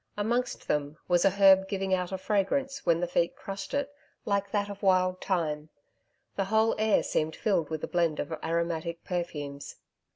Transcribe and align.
Amongst 0.17 0.67
them 0.67 0.97
was 1.07 1.25
a 1.25 1.29
herb 1.29 1.67
giving 1.69 1.93
out 1.93 2.11
a 2.11 2.17
fragrance, 2.17 2.87
when 2.87 3.01
the 3.01 3.07
feet 3.07 3.35
crushed 3.35 3.71
it, 3.75 3.93
like 4.25 4.49
that 4.49 4.67
of 4.67 4.81
wild 4.81 5.21
thyme. 5.21 5.69
The 6.37 6.45
whole 6.45 6.73
air 6.79 7.03
seemed 7.03 7.35
filled 7.35 7.69
with 7.69 7.83
a 7.83 7.87
blend 7.87 8.19
of 8.19 8.33
aromatic 8.43 9.03
perfumes. 9.03 9.75